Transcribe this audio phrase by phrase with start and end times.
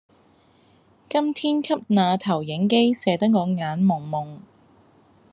[1.07, 4.39] 今天給那投影機射得我眼濛濛